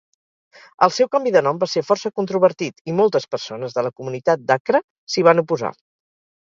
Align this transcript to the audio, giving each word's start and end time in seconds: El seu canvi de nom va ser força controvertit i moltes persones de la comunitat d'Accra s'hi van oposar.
El 0.87 0.93
seu 0.95 1.09
canvi 1.15 1.33
de 1.35 1.43
nom 1.47 1.59
va 1.65 1.67
ser 1.73 1.83
força 1.89 2.11
controvertit 2.21 2.91
i 2.93 2.97
moltes 3.03 3.31
persones 3.37 3.79
de 3.79 3.87
la 3.89 3.95
comunitat 4.01 4.45
d'Accra 4.51 4.85
s'hi 5.13 5.29
van 5.31 5.47
oposar. 5.49 5.75